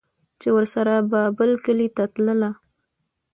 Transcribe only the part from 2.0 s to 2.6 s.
تلله